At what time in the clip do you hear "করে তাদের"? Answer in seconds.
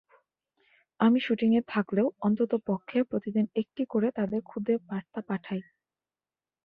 3.85-4.39